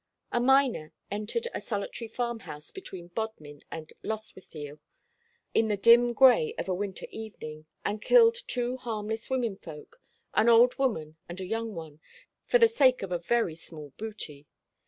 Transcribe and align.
A 0.31 0.39
miner 0.39 0.93
entered 1.11 1.47
a 1.53 1.61
solitary 1.61 2.07
farmhouse 2.07 2.71
between 2.71 3.09
Bodmin 3.09 3.61
and 3.69 3.93
Lostwithiel, 4.01 4.79
in 5.53 5.67
the 5.67 5.77
dim 5.77 6.13
gray 6.13 6.55
of 6.57 6.67
a 6.67 6.73
winter 6.73 7.05
evening, 7.11 7.67
and 7.85 8.01
killed 8.01 8.37
two 8.47 8.77
harmless 8.77 9.29
women 9.29 9.57
folk 9.57 10.01
an 10.33 10.49
old 10.49 10.73
woman 10.79 11.17
and 11.29 11.39
a 11.39 11.45
young 11.45 11.75
one 11.75 11.99
for 12.47 12.57
the 12.57 12.67
sake 12.67 13.03
of 13.03 13.11
a 13.11 13.19
very 13.19 13.53
small 13.53 13.93
booty. 13.99 14.47